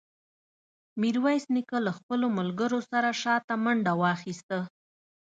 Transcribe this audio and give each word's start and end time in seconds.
ميرويس 1.01 1.45
نيکه 1.53 1.77
له 1.85 1.91
خپلو 1.97 2.25
ملګرو 2.39 2.79
سره 2.91 3.09
شاته 3.21 3.53
منډه 3.63 3.93
واخيسته. 4.01 4.59